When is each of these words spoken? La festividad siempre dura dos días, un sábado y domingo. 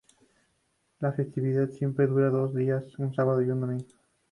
La 0.99 1.11
festividad 1.13 1.69
siempre 1.69 2.07
dura 2.07 2.31
dos 2.31 2.55
días, 2.55 2.83
un 2.97 3.13
sábado 3.13 3.39
y 3.39 3.45
domingo. 3.45 3.85